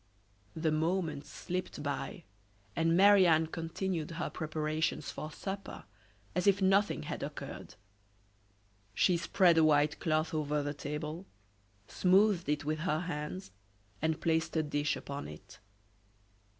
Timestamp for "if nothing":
6.47-7.03